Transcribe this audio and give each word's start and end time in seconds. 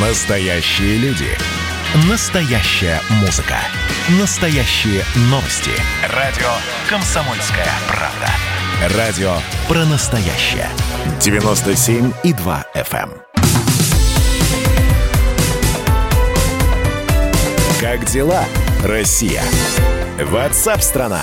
Настоящие 0.00 0.96
люди. 0.98 1.26
Настоящая 2.08 3.00
музыка. 3.20 3.56
Настоящие 4.20 5.02
новости. 5.22 5.72
Радио 6.14 6.46
«Комсомольская 6.88 7.66
правда». 7.88 8.96
Радио 8.96 9.32
про 9.66 9.84
настоящее. 9.86 10.68
97,2 11.18 12.64
FM. 12.76 13.10
эм. 13.10 13.12
Как 17.80 18.04
дела, 18.04 18.44
Россия? 18.84 19.42
Ватсап-страна! 20.22 21.22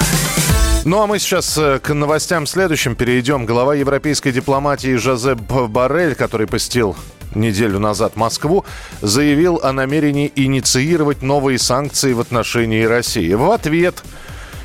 Ну 0.83 1.01
а 1.01 1.07
мы 1.07 1.19
сейчас 1.19 1.57
э, 1.57 1.79
к 1.79 1.93
новостям 1.93 2.45
следующим 2.45 2.97
перейдем. 2.97 3.45
Глава 3.45 3.75
европейской 3.75 4.33
дипломатии 4.33 4.95
Жозеп 4.97 5.39
Барель, 5.39 6.13
который 6.13 6.45
посетил 6.45 6.97
неделю 7.35 7.79
назад 7.79 8.15
Москву, 8.15 8.65
заявил 9.01 9.59
о 9.61 9.71
намерении 9.73 10.31
инициировать 10.35 11.21
новые 11.21 11.59
санкции 11.59 12.13
в 12.13 12.19
отношении 12.19 12.83
России. 12.83 13.33
В 13.33 13.51
ответ, 13.51 14.03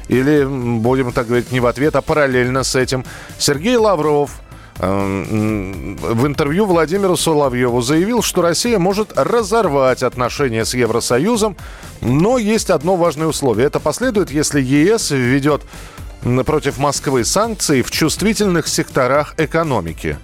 или, 0.09 0.45
будем 0.45 1.13
так 1.13 1.27
говорить, 1.27 1.53
не 1.53 1.61
в 1.61 1.67
ответ, 1.67 1.97
а 1.97 2.03
параллельно 2.03 2.65
с 2.65 2.75
этим, 2.75 3.05
Сергей 3.39 3.77
Лавров 3.77 4.41
эм, 4.79 5.97
в 5.97 6.27
интервью 6.27 6.67
Владимиру 6.67 7.17
Соловьеву 7.17 7.81
заявил, 7.81 8.23
что 8.23 8.43
Россия 8.43 8.79
может 8.79 9.13
разорвать 9.17 10.03
отношения 10.03 10.65
с 10.65 10.75
Евросоюзом, 10.75 11.57
но 12.01 12.39
есть 12.39 12.71
одно 12.71 12.97
важное 12.97 13.27
условие. 13.27 13.67
Это 13.67 13.81
последует, 13.81 14.31
если 14.31 14.61
ЕС 14.61 15.11
введет 15.11 15.63
против 16.45 16.79
Москвы 16.79 17.25
санкции 17.25 17.83
в 17.83 17.91
чувствительных 17.91 18.69
секторах 18.69 19.35
экономики. 19.39 20.19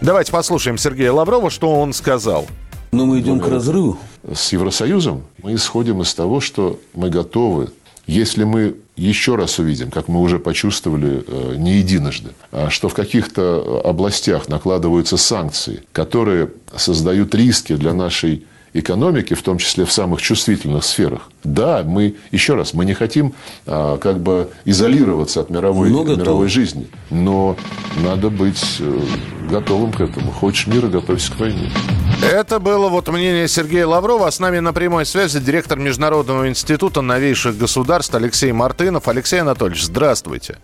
Давайте 0.00 0.30
послушаем 0.30 0.78
Сергея 0.78 1.12
Лаврова, 1.12 1.50
что 1.50 1.74
он 1.74 1.92
сказал. 1.92 2.46
Но 2.92 3.04
мы 3.04 3.18
идем 3.18 3.40
к 3.40 3.48
разрыву. 3.48 3.98
с 4.32 4.52
Евросоюзом, 4.52 5.24
мы 5.42 5.54
исходим 5.54 6.02
из 6.02 6.14
того, 6.14 6.40
что 6.40 6.78
мы 6.94 7.10
готовы, 7.10 7.70
если 8.06 8.44
мы 8.44 8.76
еще 8.96 9.34
раз 9.34 9.58
увидим, 9.58 9.90
как 9.90 10.06
мы 10.08 10.20
уже 10.20 10.38
почувствовали 10.38 11.24
э, 11.26 11.54
не 11.56 11.78
единожды, 11.78 12.30
а 12.52 12.70
что 12.70 12.88
в 12.88 12.94
каких-то 12.94 13.82
областях 13.84 14.48
накладываются 14.48 15.16
санкции, 15.16 15.82
которые 15.92 16.50
создают 16.76 17.34
риски 17.34 17.74
для 17.74 17.92
нашей 17.92 18.46
экономики, 18.72 19.34
в 19.34 19.42
том 19.42 19.58
числе 19.58 19.84
в 19.84 19.92
самых 19.92 20.20
чувствительных 20.22 20.84
сферах. 20.84 21.30
Да, 21.44 21.82
мы, 21.84 22.16
еще 22.30 22.54
раз, 22.54 22.74
мы 22.74 22.84
не 22.84 22.94
хотим 22.94 23.34
а, 23.66 23.98
как 23.98 24.20
бы 24.20 24.50
изолироваться 24.64 25.40
от 25.40 25.50
мировой, 25.50 25.90
Но 25.90 26.04
готовы. 26.04 26.20
мировой 26.22 26.48
жизни, 26.48 26.88
но 27.10 27.56
надо 28.02 28.30
быть 28.30 28.62
э, 28.80 29.00
готовым 29.50 29.92
к 29.92 30.00
этому. 30.00 30.30
Хочешь 30.30 30.66
мира, 30.66 30.88
готовься 30.88 31.32
к 31.32 31.40
войне. 31.40 31.70
Это 32.22 32.58
было 32.58 32.88
вот 32.88 33.08
мнение 33.08 33.46
Сергея 33.48 33.86
Лаврова. 33.86 34.26
А 34.26 34.30
с 34.30 34.40
нами 34.40 34.58
на 34.58 34.72
прямой 34.72 35.06
связи 35.06 35.38
директор 35.40 35.78
Международного 35.78 36.48
института 36.48 37.00
новейших 37.00 37.56
государств 37.56 38.14
Алексей 38.14 38.50
Мартынов. 38.52 39.08
Алексей 39.08 39.40
Анатольевич, 39.40 39.84
здравствуйте. 39.84 40.58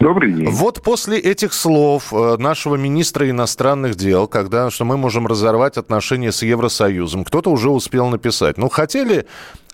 Добрый 0.00 0.32
день. 0.32 0.48
Вот 0.50 0.82
после 0.82 1.18
этих 1.18 1.52
слов 1.52 2.12
э, 2.12 2.36
нашего 2.38 2.76
министра 2.76 3.30
иностранных 3.30 3.94
дел, 3.94 4.26
когда 4.26 4.70
что 4.70 4.84
мы 4.84 4.96
можем 4.96 5.26
разорвать 5.26 5.76
отношения 5.76 6.32
с 6.32 6.42
Евросоюзом, 6.42 7.24
кто-то 7.24 7.50
уже 7.50 7.70
успел 7.70 8.08
написать. 8.08 8.58
Ну, 8.58 8.68
хотели 8.68 9.26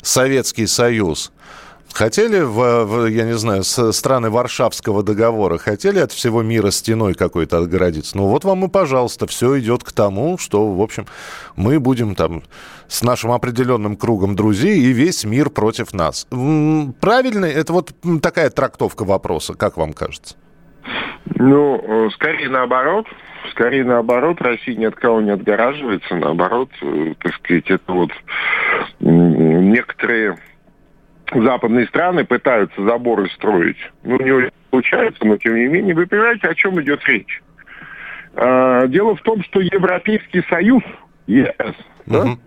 Советский 0.03 0.67
Союз, 0.67 1.33
хотели, 1.93 2.41
в, 2.41 2.85
в, 2.85 3.07
я 3.07 3.25
не 3.25 3.35
знаю, 3.37 3.63
с- 3.65 3.93
страны 3.93 4.31
Варшавского 4.31 5.03
договора, 5.03 5.59
хотели 5.59 5.99
от 5.99 6.13
всего 6.13 6.43
мира 6.43 6.71
стеной 6.71 7.15
какой-то 7.15 7.59
отгородиться. 7.59 8.17
Ну, 8.17 8.27
вот 8.29 8.45
вам 8.45 8.65
и, 8.65 8.69
пожалуйста, 8.69 9.27
все 9.27 9.59
идет 9.59 9.85
к 9.85 9.93
тому, 9.93 10.39
что, 10.39 10.73
в 10.73 10.81
общем, 10.81 11.07
мы 11.57 11.81
будем 11.81 12.15
там 12.15 12.43
с 12.87 13.03
нашим 13.03 13.33
определенным 13.33 13.97
кругом 13.97 14.37
друзей 14.37 14.79
и 14.79 14.93
весь 14.93 15.25
мир 15.25 15.51
против 15.51 15.93
нас. 15.93 16.27
Правильно? 17.01 17.45
Это 17.45 17.73
вот 17.73 17.93
такая 18.23 18.51
трактовка 18.51 19.05
вопроса, 19.05 19.55
как 19.55 19.77
вам 19.77 19.93
кажется? 19.93 20.37
Ну, 21.35 22.07
э, 22.07 22.11
скорее 22.15 22.49
наоборот. 22.49 23.07
Скорее 23.53 23.85
наоборот, 23.85 24.41
Россия 24.41 24.77
ни 24.77 24.85
от 24.85 24.95
кого 24.97 25.21
не 25.21 25.31
отгораживается. 25.31 26.15
Наоборот, 26.15 26.71
э, 26.83 27.15
так 27.23 27.35
сказать, 27.35 27.71
это 27.71 27.93
вот 27.93 28.11
некоторые 29.01 30.39
западные 31.33 31.87
страны 31.87 32.25
пытаются 32.25 32.83
заборы 32.83 33.29
строить. 33.31 33.79
Ну, 34.03 34.21
не 34.21 34.31
очень 34.33 34.51
получается, 34.71 35.25
но 35.25 35.37
тем 35.37 35.55
не 35.57 35.67
менее. 35.67 35.95
Вы 35.95 36.07
понимаете, 36.07 36.49
о 36.49 36.55
чем 36.55 36.81
идет 36.81 37.05
речь? 37.07 37.43
А, 38.35 38.87
Дело 38.87 39.17
в 39.17 39.23
том, 39.23 39.43
что 39.43 39.61
Европейский 39.61 40.43
Союз, 40.49 40.83
ЕС, 41.27 41.75
да, 42.07 42.25
Мгм. 42.25 42.41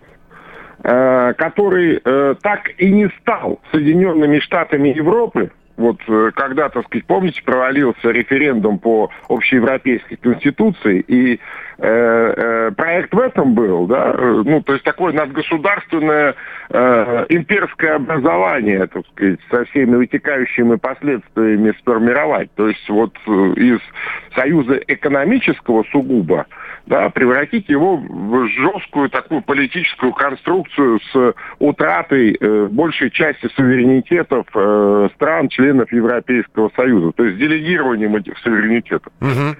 э, 0.84 1.34
который 1.38 2.02
э, 2.04 2.36
так 2.42 2.72
и 2.78 2.92
не 2.92 3.10
стал 3.20 3.60
Соединенными 3.72 4.40
Штатами 4.40 4.90
Европы, 4.90 5.52
вот 5.78 5.98
э, 6.08 6.32
когда, 6.36 6.70
так 6.70 6.86
сказать, 6.86 7.06
помните, 7.06 7.42
провалился 7.44 8.10
референдум 8.12 8.80
по 8.80 9.10
общеевропейской 9.30 10.18
конституции, 10.18 11.04
и 11.08 11.40
проект 11.82 13.14
в 13.14 13.20
этом 13.20 13.56
был, 13.56 13.88
да, 13.88 14.14
э, 14.16 14.44
ну, 14.46 14.62
то 14.62 14.74
есть 14.74 14.86
такое 14.86 15.14
надгосударственное 15.14 16.36
э, 16.70 17.26
имперское 17.30 17.96
образование, 17.96 18.88
так 18.88 19.06
сказать, 19.08 19.40
со 19.50 19.66
всеми 19.66 19.96
вытекающими 19.96 20.76
последствиями 20.76 21.74
сформировать. 21.80 22.52
То 22.56 22.68
есть 22.68 22.88
вот 22.90 23.16
э, 23.28 23.32
из 23.32 23.80
союза 24.36 24.80
экономического 24.88 25.84
сугубо, 25.92 26.46
да, 26.86 27.10
превратить 27.10 27.70
его 27.70 27.98
в 27.98 28.48
жесткую 28.48 29.10
такую 29.10 29.42
политическую 29.42 30.14
конструкцию 30.14 31.00
с 31.12 31.34
утратой 31.60 32.38
э, 32.40 32.68
большей 32.72 33.12
части 33.12 33.48
суверенитетов 33.56 34.46
э, 34.54 35.10
стран, 35.16 35.50
членов 35.50 35.92
Европейского 35.92 36.72
Союза, 36.76 37.12
то 37.14 37.24
есть 37.24 37.38
делегированием 37.38 38.16
этих 38.16 38.38
суверенитетов. 38.40 39.12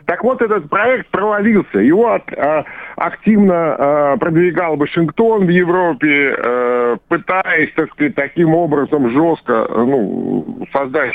Так 0.06 0.24
вот, 0.24 0.42
этот 0.42 0.70
проект 0.70 1.10
провалился. 1.10 1.80
Его 1.80 2.11
а, 2.16 2.66
активно 2.96 3.76
а, 3.78 4.18
продвигал 4.18 4.78
Вашингтон 4.78 5.46
в 5.46 5.50
Европе, 5.50 6.36
э, 6.38 6.98
пытаясь, 7.08 7.72
так 7.76 7.92
сказать, 7.92 8.16
таким 8.16 8.54
образом 8.54 9.10
жестко 9.10 9.68
э, 9.70 9.84
ну, 9.84 10.68
создать 10.74 11.14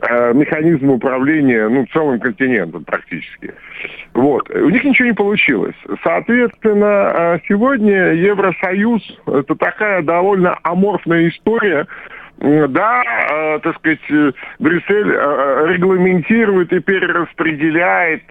э, 0.00 0.32
механизм 0.34 0.90
управления 0.90 1.68
ну, 1.68 1.86
целым 1.92 2.20
континентом 2.20 2.84
практически. 2.84 3.54
Вот. 4.14 4.48
У 4.50 4.68
них 4.68 4.84
ничего 4.84 5.08
не 5.08 5.14
получилось. 5.14 5.76
Соответственно, 6.02 7.40
сегодня 7.48 8.12
Евросоюз– 8.12 9.02
это 9.26 9.54
такая 9.54 10.02
довольно 10.02 10.58
аморфная 10.62 11.28
история, 11.28 11.86
Да, 12.38 13.02
э, 13.30 13.58
так 13.60 13.76
сказать, 13.76 14.34
Брюссель 14.58 15.12
регламентирует 15.72 16.72
и 16.72 16.80
перераспределяет 16.80 18.24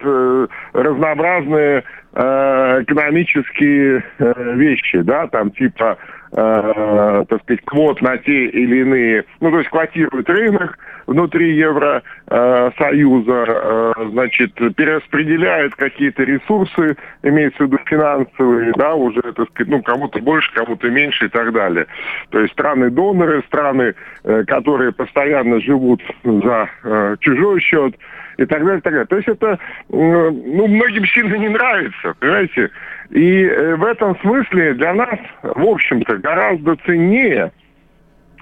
разнообразные 0.72 1.84
экономические 2.14 4.04
э, 4.18 4.54
вещи, 4.54 5.00
да, 5.00 5.26
там 5.26 5.50
типа, 5.50 5.98
э, 6.32 7.24
так 7.28 7.42
сказать, 7.42 7.64
квот 7.64 8.00
на 8.02 8.16
те 8.18 8.46
или 8.46 8.82
иные, 8.82 9.24
ну, 9.40 9.50
то 9.50 9.58
есть 9.58 9.70
квотирует 9.70 10.28
рынок 10.28 10.78
внутри 11.06 11.56
Евросоюза, 11.56 13.44
э, 13.46 13.92
значит, 14.10 14.54
перераспределяет 14.76 15.74
какие-то 15.74 16.22
ресурсы, 16.22 16.96
имеется 17.22 17.64
в 17.64 17.66
виду 17.66 17.78
финансовые, 17.84 18.72
да, 18.76 18.94
уже, 18.94 19.20
так 19.20 19.50
сказать, 19.50 19.72
ну, 19.72 19.82
кому-то 19.82 20.20
больше, 20.20 20.52
кому-то 20.54 20.88
меньше 20.88 21.26
и 21.26 21.28
так 21.28 21.52
далее. 21.52 21.86
То 22.30 22.40
есть 22.40 22.52
страны-доноры, 22.52 23.42
страны, 23.48 23.94
э, 24.22 24.44
которые 24.44 24.92
постоянно 24.92 25.60
живут 25.60 26.00
за 26.22 26.68
э, 26.84 27.16
чужой 27.20 27.60
счет 27.60 27.96
и 28.36 28.44
так 28.44 28.64
далее, 28.64 28.78
и 28.78 28.82
так 28.82 28.92
далее. 28.92 29.06
То 29.06 29.16
есть 29.16 29.28
это, 29.28 29.58
ну, 29.88 30.66
многим 30.66 31.04
сильно 31.06 31.34
не 31.34 31.48
нравится, 31.48 32.14
понимаете? 32.18 32.70
И 33.10 33.44
э, 33.44 33.76
в 33.76 33.84
этом 33.84 34.18
смысле 34.20 34.74
для 34.74 34.94
нас, 34.94 35.18
в 35.42 35.66
общем-то, 35.66 36.16
гораздо 36.18 36.76
ценнее 36.86 37.52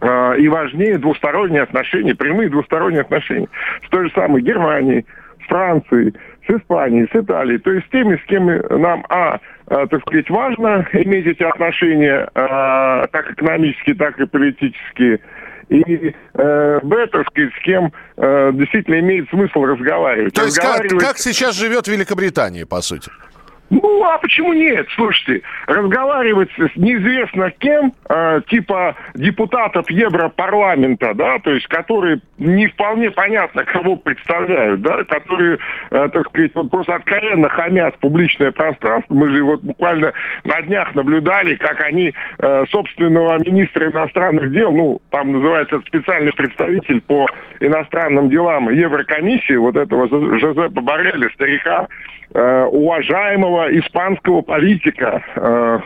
э, 0.00 0.38
и 0.38 0.48
важнее 0.48 0.98
двусторонние 0.98 1.62
отношения, 1.62 2.14
прямые 2.14 2.48
двусторонние 2.48 3.02
отношения 3.02 3.48
с 3.84 3.88
той 3.90 4.08
же 4.08 4.14
самой 4.14 4.42
Германией, 4.42 5.04
с 5.44 5.48
Францией, 5.48 6.14
с 6.46 6.50
Испанией, 6.50 7.08
с 7.12 7.16
Италией, 7.16 7.58
то 7.58 7.72
есть 7.72 7.86
с 7.86 7.90
теми, 7.90 8.16
с 8.16 8.24
кем 8.26 8.46
нам, 8.46 9.04
а, 9.08 9.38
э, 9.68 9.86
так 9.88 10.00
сказать, 10.02 10.28
важно 10.30 10.86
иметь 10.92 11.26
эти 11.26 11.42
отношения, 11.42 12.28
э, 12.34 13.06
как 13.10 13.32
экономические, 13.32 13.96
так 13.96 14.18
и 14.18 14.26
политические, 14.26 15.20
и 15.72 16.14
э, 16.34 16.80
б, 16.82 17.06
так 17.06 17.26
сказать, 17.28 17.52
с 17.58 17.64
кем 17.64 17.92
э, 18.16 18.50
действительно 18.52 19.00
имеет 19.00 19.28
смысл 19.30 19.64
разговаривать. 19.64 20.34
То 20.34 20.44
есть 20.44 20.58
как, 20.58 20.86
как 20.98 21.18
сейчас 21.18 21.56
живет 21.56 21.88
Великобритания, 21.88 22.66
по 22.66 22.82
сути? 22.82 23.10
Ну, 23.72 24.04
а 24.04 24.18
почему 24.18 24.52
нет? 24.52 24.86
Слушайте, 24.94 25.40
разговаривать 25.66 26.50
с 26.58 26.76
неизвестно 26.76 27.50
кем, 27.52 27.94
э, 28.10 28.42
типа 28.46 28.94
депутатов 29.14 29.88
Европарламента, 29.88 31.14
да, 31.14 31.38
то 31.38 31.52
есть 31.52 31.66
которые 31.68 32.20
не 32.36 32.66
вполне 32.66 33.10
понятно, 33.10 33.64
кого 33.64 33.96
представляют, 33.96 34.82
да, 34.82 35.04
которые, 35.04 35.56
э, 35.90 36.08
так 36.12 36.28
сказать, 36.28 36.50
вот 36.54 36.70
просто 36.70 36.96
откровенно 36.96 37.48
хамят 37.48 37.96
публичное 37.96 38.52
пространство. 38.52 39.14
Мы 39.14 39.30
же 39.30 39.42
вот 39.42 39.62
буквально 39.62 40.12
на 40.44 40.60
днях 40.60 40.94
наблюдали, 40.94 41.54
как 41.54 41.80
они 41.80 42.12
э, 42.40 42.64
собственного 42.68 43.38
министра 43.38 43.90
иностранных 43.90 44.52
дел, 44.52 44.70
ну, 44.70 45.00
там 45.08 45.32
называется 45.32 45.80
специальный 45.86 46.34
представитель 46.34 47.00
по 47.00 47.26
иностранным 47.60 48.28
делам 48.28 48.68
Еврокомиссии, 48.68 49.56
вот 49.56 49.76
этого 49.76 50.08
Жозепа 50.38 50.82
Барреля, 50.82 51.30
старика, 51.30 51.88
Э, 52.34 52.64
уважаемого 52.64 53.61
испанского 53.70 54.42
политика, 54.42 55.22
э, 55.36 55.78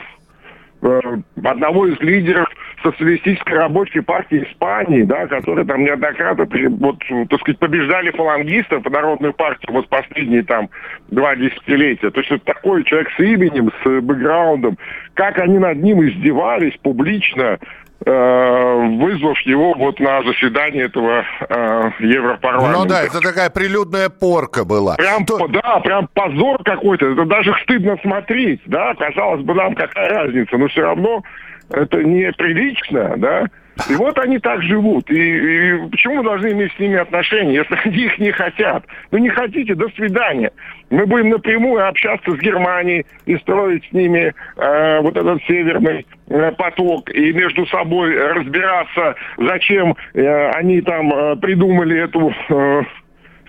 э, 0.83 1.01
одного 1.43 1.87
из 1.87 2.01
лидеров 2.01 2.49
социалистической 2.83 3.55
рабочей 3.55 4.01
партии 4.01 4.47
Испании, 4.49 5.03
да, 5.03 5.27
которые 5.27 5.67
там 5.67 5.83
неоднократно 5.85 6.47
вот, 6.79 6.99
так 7.29 7.41
сказать, 7.41 7.59
побеждали 7.59 8.11
фалангистов 8.11 8.83
по 8.83 8.91
народную 8.91 9.33
партию 9.33 9.73
вот 9.73 9.89
последние 9.89 10.43
там 10.43 10.69
два 11.11 11.35
десятилетия. 11.37 12.11
То 12.11 12.21
есть 12.21 12.45
такой 12.45 12.85
человек 12.85 13.11
с 13.17 13.21
именем, 13.21 13.71
с 13.83 14.01
бэкграундом, 14.01 14.79
как 15.15 15.39
они 15.39 15.59
над 15.59 15.83
ним 15.83 16.07
издевались 16.07 16.77
публично, 16.83 17.59
вызвав 18.05 19.41
его 19.41 19.75
вот 19.75 19.99
на 20.01 20.23
заседание 20.23 20.85
этого 20.85 21.25
э, 21.49 21.91
Европарламента. 22.01 22.79
Ну 22.79 22.85
да, 22.85 23.03
это 23.03 23.21
такая 23.21 23.51
прилюдная 23.51 24.11
порка 24.11 24.65
была. 24.65 24.97
Прям, 24.97 25.25
То... 25.25 25.49
да, 25.49 25.81
прям 25.81 26.09
позор 26.13 26.63
какой-то. 26.63 27.13
Это 27.13 27.25
даже 27.25 27.55
стыдно 27.63 27.97
смотреть, 28.03 28.61
да. 28.67 28.95
Казалось 28.95 29.43
бы, 29.43 29.55
нам 29.55 29.75
какая 29.75 30.09
разница, 30.11 30.57
но 30.59 30.69
все 30.69 30.83
равно 30.83 31.23
это 31.71 32.03
неприлично, 32.03 33.15
да. 33.17 33.47
И 33.91 33.95
вот 33.95 34.19
они 34.19 34.39
так 34.39 34.63
живут. 34.63 35.11
И, 35.11 35.15
и 35.15 35.89
почему 35.91 36.17
мы 36.17 36.25
должны 36.25 36.53
иметь 36.53 36.73
с 36.75 36.79
ними 36.79 36.97
отношения, 36.97 37.55
если 37.55 37.79
они 37.85 38.05
их 38.05 38.19
не 38.19 38.31
хотят? 38.33 38.85
Ну 39.11 39.19
не 39.19 39.29
хотите, 39.29 39.75
до 39.75 39.89
свидания. 39.91 40.51
Мы 40.91 41.07
будем 41.07 41.31
напрямую 41.31 41.87
общаться 41.87 42.31
с 42.31 42.39
Германией 42.39 43.07
и 43.27 43.37
строить 43.37 43.85
с 43.89 43.93
ними 43.93 44.35
э, 44.57 45.01
вот 45.01 45.17
этот 45.17 45.43
северный 45.45 46.07
э, 46.29 46.53
поток 46.53 47.11
и 47.11 47.33
между 47.33 47.67
собой 47.67 48.17
разбираться, 48.17 49.15
зачем 49.37 49.97
э, 50.15 50.51
они 50.51 50.81
там 50.81 51.13
э, 51.13 51.37
придумали 51.37 52.01
эту 52.01 52.33
э, 52.49 52.83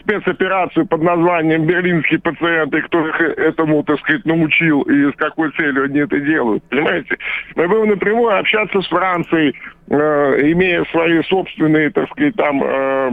спецоперацию 0.08 0.86
под 0.86 1.02
названием 1.04 1.66
«Берлинский 1.66 2.20
пациент», 2.20 2.74
и 2.74 2.82
кто 2.82 3.08
их 3.08 3.22
этому, 3.22 3.84
так 3.84 4.00
сказать, 4.00 4.26
научил, 4.26 4.82
и 4.84 5.12
с 5.12 5.16
какой 5.16 5.52
целью 5.52 5.84
они 5.86 6.00
это 6.00 6.20
делают. 6.20 6.64
Понимаете? 6.70 7.18
Мы 7.56 7.68
будем 7.68 7.90
напрямую 7.90 8.40
общаться 8.40 8.82
с 8.82 8.88
Францией, 8.88 9.54
э, 9.90 10.52
имея 10.52 10.86
свои 10.86 11.22
собственные, 11.24 11.92
так 11.92 12.10
сказать, 12.12 12.36
там... 12.36 12.64
Э, 12.64 13.12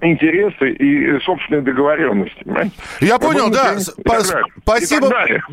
интересы 0.00 0.70
и 0.70 1.18
собственные 1.20 1.62
договоренности. 1.62 2.42
Понимаете? 2.44 2.72
Я 3.00 3.18
понял, 3.18 3.50
да. 3.50 3.78
Спасибо, 3.78 5.10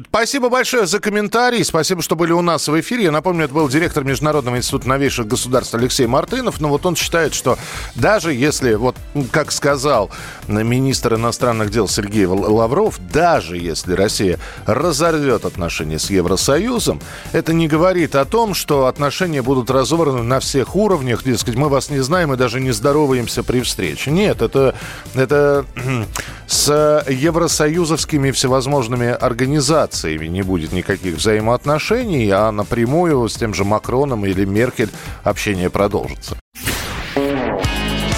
спасибо 0.10 0.50
большое 0.50 0.86
за 0.86 1.00
комментарий. 1.00 1.64
Спасибо, 1.64 2.02
что 2.02 2.16
были 2.16 2.34
у 2.34 2.42
нас 2.42 2.68
в 2.68 2.80
эфире. 2.80 3.06
Я 3.06 3.12
напомню, 3.12 3.46
это 3.46 3.54
был 3.54 3.70
директор 3.70 4.04
Международного 4.04 4.58
института 4.58 4.90
новейших 4.90 5.28
государств 5.28 5.74
Алексей 5.76 6.08
Мартынов. 6.08 6.60
Но 6.60 6.70
вот 6.70 6.86
он 6.86 6.96
считает, 6.96 7.34
что 7.34 7.58
даже 7.96 8.34
если, 8.34 8.76
вот 8.76 8.96
как 9.32 9.52
сказал 9.52 10.12
министр 10.48 11.16
иностранных 11.16 11.70
дел 11.70 11.88
Сергей 11.88 12.26
Лавров, 12.26 13.00
даже 13.12 13.58
если 13.58 13.94
Россия 13.94 14.40
разорвет 14.66 15.46
отношения 15.46 16.00
с 16.00 16.10
Евросоюзом, 16.10 17.00
это 17.32 17.54
не 17.54 17.68
говорит 17.68 18.16
о 18.16 18.26
том, 18.26 18.54
что 18.54 18.88
отношения 18.88 19.42
будут 19.42 19.72
разорваны 19.72 20.24
на 20.24 20.40
всех 20.40 20.76
уровнях. 20.76 21.24
Дескать, 21.24 21.56
мы 21.56 21.70
вас 21.70 21.90
не 21.90 22.00
знаем 22.00 22.34
и 22.34 22.38
даже 22.38 22.60
не 22.60 22.72
здороваемся 22.72 23.44
при 23.44 23.62
встрече. 23.62 24.12
Нет, 24.12 24.42
это, 24.46 24.76
это 25.16 25.66
с 26.48 27.04
евросоюзовскими 27.10 28.32
всевозможными 28.32 29.10
организациями 29.10 30.28
не 30.28 30.42
будет 30.42 30.72
никаких 30.72 31.16
взаимоотношений, 31.16 32.30
а 32.30 32.52
напрямую 32.52 33.28
с 33.28 33.36
тем 33.36 33.54
же 33.54 33.64
Макроном 33.64 34.26
или 34.26 34.46
Меркель 34.46 34.90
общение 35.24 35.70
продолжится. 35.70 36.38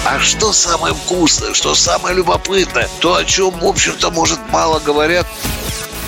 А 0.08 0.20
что 0.20 0.52
самое 0.52 0.94
вкусное, 0.94 1.52
что 1.52 1.74
самое 1.74 2.14
любопытное, 2.14 2.88
то, 3.00 3.16
о 3.16 3.24
чем, 3.24 3.50
в 3.50 3.64
общем-то, 3.64 4.10
может, 4.10 4.38
мало 4.50 4.78
говорят. 4.78 5.26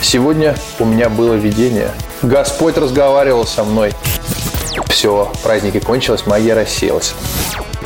Сегодня 0.03 0.57
у 0.79 0.85
меня 0.85 1.09
было 1.09 1.35
видение. 1.35 1.91
Господь 2.23 2.77
разговаривал 2.77 3.45
со 3.47 3.65
мной. 3.65 3.93
Все, 4.87 5.33
праздники 5.43 5.81
кончились, 5.81 6.27
магия 6.27 6.55
рассеялась. 6.55 7.15